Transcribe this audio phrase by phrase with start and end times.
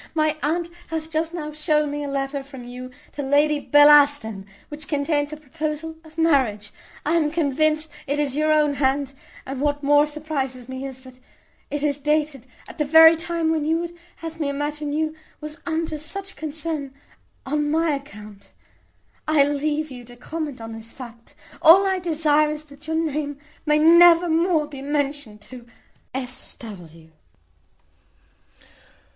[0.15, 4.87] My aunt hath just now shown me a letter from you to Lady Bellaston, which
[4.87, 6.73] contains a proposal of marriage.
[7.05, 9.13] I am convinced it is your own hand;
[9.45, 11.19] and what more surprizes me is, that
[11.69, 15.59] it is dated at the very time when you would have me imagine you was
[15.67, 16.95] under such concern
[17.45, 18.53] on my account.
[19.27, 21.35] I leave you to comment on this fact.
[21.61, 23.37] All I desire is, that your name
[23.67, 25.67] may never more be mentioned to
[26.11, 26.55] "S.
[26.55, 27.11] W."